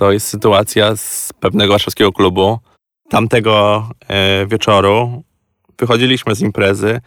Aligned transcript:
To 0.00 0.12
jest 0.12 0.28
sytuacja 0.28 0.96
z 0.96 1.32
pewnego 1.40 1.72
warszawskiego 1.72 2.12
klubu. 2.12 2.58
Tamtego 3.08 3.88
e, 4.08 4.46
wieczoru 4.46 5.22
wychodziliśmy 5.78 6.34
z 6.34 6.40
imprezy. 6.40 7.00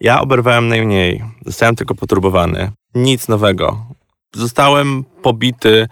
Ja 0.00 0.20
oberwałem 0.20 0.68
najmniej. 0.68 1.24
Zostałem 1.46 1.76
tylko 1.76 1.94
poturbowany. 1.94 2.70
Nic 2.94 3.28
nowego. 3.28 3.86
Zostałem 4.34 5.04
pobity 5.22 5.88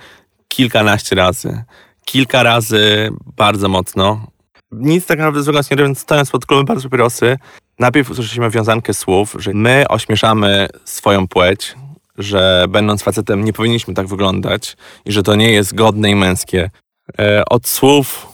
kilkanaście 0.48 1.16
razy. 1.16 1.64
Kilka 2.04 2.42
razy 2.42 3.10
bardzo 3.36 3.68
mocno. 3.68 4.26
Nic 4.72 5.06
tak 5.06 5.18
naprawdę 5.18 5.42
złego 5.42 5.60
nie 5.70 5.76
robiąc, 5.76 5.98
stojąc 5.98 6.30
pod 6.30 6.46
klubem 6.46 6.66
bardzo 6.66 6.82
papierosy, 6.82 7.36
najpierw 7.78 8.10
usłyszeliśmy 8.10 8.50
wiązankę 8.50 8.94
słów, 8.94 9.36
że 9.38 9.50
my 9.54 9.84
ośmieszamy 9.88 10.68
swoją 10.84 11.28
płeć, 11.28 11.74
że 12.18 12.66
będąc 12.68 13.02
facetem 13.02 13.44
nie 13.44 13.52
powinniśmy 13.52 13.94
tak 13.94 14.06
wyglądać 14.06 14.76
i 15.04 15.12
że 15.12 15.22
to 15.22 15.34
nie 15.34 15.50
jest 15.50 15.74
godne 15.74 16.10
i 16.10 16.14
męskie. 16.14 16.70
E, 17.18 17.44
od 17.44 17.68
słów, 17.68 18.26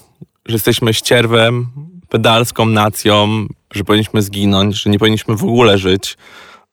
że 0.47 0.55
jesteśmy 0.55 0.95
ścierwem, 0.95 1.67
pedalską 2.09 2.67
nacją, 2.67 3.47
że 3.73 3.85
powinniśmy 3.85 4.23
zginąć, 4.23 4.83
że 4.83 4.91
nie 4.91 4.99
powinniśmy 4.99 5.37
w 5.37 5.45
ogóle 5.45 5.79
żyć, 5.79 6.17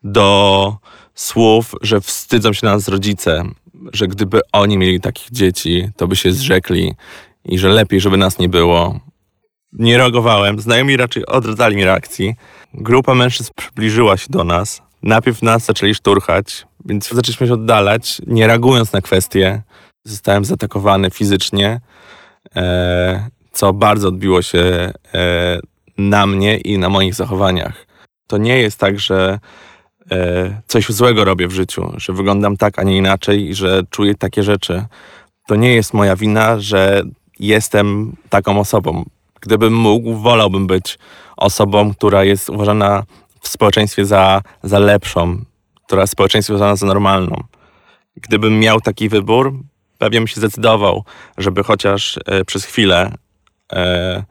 do 0.04 0.78
słów, 1.16 1.76
że 1.82 2.02
wstydzą 2.02 2.54
się 2.54 2.68
nas 2.68 2.88
rodzice, 2.88 3.44
że 3.94 4.08
gdyby 4.08 4.40
oni 4.52 4.78
mieli 4.78 5.00
takich 5.00 5.32
dzieci, 5.32 5.90
to 5.96 6.08
by 6.08 6.16
się 6.16 6.32
zrzekli 6.32 6.94
i 7.46 7.60
że 7.60 7.70
lepiej, 7.70 8.00
żeby 8.00 8.18
nas 8.18 8.40
nie 8.40 8.50
było. 8.50 9.00
Nie 9.74 9.98
reagowałem, 9.98 10.60
znajomi 10.60 10.98
raczej 10.98 11.26
odradzali 11.26 11.76
mi 11.76 11.84
reakcji. 11.84 12.36
Grupa 12.74 13.16
mężczyzn 13.16 13.52
przybliżyła 13.56 14.18
się 14.18 14.28
do 14.30 14.44
nas. 14.44 14.82
Najpierw 15.04 15.42
nas 15.42 15.66
zaczęli 15.66 15.96
szturchać, 15.96 16.66
więc 16.88 17.10
zaczęliśmy 17.10 17.48
się 17.48 17.54
oddalać, 17.54 18.22
nie 18.28 18.48
reagując 18.48 18.94
na 18.94 19.02
kwestie. 19.02 19.62
Zostałem 20.04 20.46
zaatakowany 20.46 21.12
fizycznie, 21.12 21.80
e, 22.56 23.30
co 23.52 23.74
bardzo 23.74 24.08
odbiło 24.08 24.42
się 24.42 24.94
e, 25.14 25.60
na 25.98 26.28
mnie 26.28 26.58
i 26.58 26.78
na 26.78 26.90
moich 26.90 27.16
zachowaniach. 27.16 27.88
To 28.28 28.38
nie 28.38 28.60
jest 28.60 28.80
tak, 28.80 29.00
że 29.00 29.40
e, 30.12 30.62
coś 30.68 30.90
złego 30.90 31.26
robię 31.26 31.48
w 31.48 31.52
życiu, 31.52 31.94
że 31.98 32.14
wyglądam 32.14 32.58
tak, 32.58 32.80
a 32.80 32.84
nie 32.84 32.98
inaczej 32.98 33.50
i 33.50 33.54
że 33.54 33.82
czuję 33.90 34.16
takie 34.16 34.44
rzeczy. 34.44 34.86
To 35.48 35.56
nie 35.56 35.74
jest 35.74 35.94
moja 35.94 36.16
wina, 36.16 36.60
że 36.60 37.04
jestem 37.40 38.16
taką 38.30 38.60
osobą. 38.60 39.06
Gdybym 39.42 39.74
mógł, 39.74 40.14
wolałbym 40.14 40.68
być 40.68 41.00
osobą, 41.38 41.94
która 41.94 42.24
jest 42.24 42.50
uważana 42.50 43.04
w 43.42 43.48
społeczeństwie 43.48 44.06
za, 44.06 44.42
za 44.64 44.80
lepszą, 44.80 45.44
która 45.88 46.06
w 46.06 46.10
społeczeństwie 46.10 46.54
uważana 46.54 46.76
za 46.76 46.86
normalną. 46.86 47.44
Gdybym 48.16 48.60
miał 48.60 48.82
taki 48.82 49.10
wybór, 49.10 49.54
pewnie 49.98 50.20
bym 50.20 50.28
się 50.28 50.36
zdecydował, 50.36 51.04
żeby 51.38 51.64
chociaż 51.64 52.20
e, 52.26 52.46
przez 52.46 52.66
chwilę 52.66 53.16
e, 53.74 54.24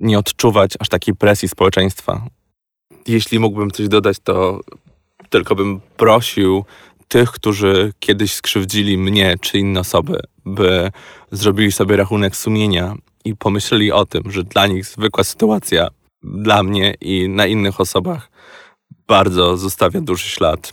nie 0.00 0.18
odczuwać 0.18 0.70
aż 0.78 0.88
takiej 0.88 1.14
presji 1.14 1.48
społeczeństwa. 1.48 2.26
Jeśli 3.06 3.38
mógłbym 3.38 3.70
coś 3.70 3.88
dodać, 3.88 4.16
to 4.24 4.60
tylko 5.30 5.54
bym 5.54 5.80
prosił 5.96 6.64
tych, 7.08 7.30
którzy 7.30 7.92
kiedyś 8.00 8.34
skrzywdzili 8.34 8.98
mnie 8.98 9.34
czy 9.40 9.58
inne 9.58 9.80
osoby, 9.80 10.20
by 10.44 10.90
zrobili 11.32 11.72
sobie 11.72 11.96
rachunek 11.96 12.36
sumienia 12.36 12.94
i 13.24 13.36
pomyśleli 13.36 13.92
o 13.92 14.06
tym, 14.06 14.22
że 14.30 14.44
dla 14.44 14.66
nich 14.66 14.86
zwykła 14.86 15.24
sytuacja, 15.24 15.88
dla 16.22 16.62
mnie 16.62 16.94
i 17.00 17.28
na 17.28 17.46
innych 17.46 17.80
osobach 17.80 18.32
bardzo 19.06 19.56
zostawia 19.56 20.00
duży 20.00 20.28
ślad. 20.28 20.72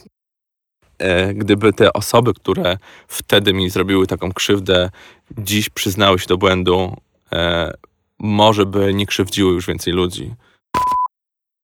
E, 0.97 1.33
gdyby 1.33 1.73
te 1.73 1.93
osoby, 1.93 2.33
które 2.33 2.77
wtedy 3.07 3.53
mi 3.53 3.69
zrobiły 3.69 4.07
taką 4.07 4.31
krzywdę, 4.31 4.89
dziś 5.37 5.69
przyznały 5.69 6.19
się 6.19 6.27
do 6.27 6.37
błędu, 6.37 6.97
e, 7.31 7.73
może 8.19 8.65
by 8.65 8.93
nie 8.93 9.05
krzywdziły 9.05 9.53
już 9.53 9.67
więcej 9.67 9.93
ludzi. 9.93 10.33